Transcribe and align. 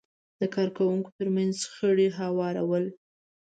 د 0.39 0.41
کار 0.55 0.69
کوونکو 0.77 1.09
ترمنځ 1.17 1.53
شخړې 1.63 2.07
هوارول، 2.19 2.85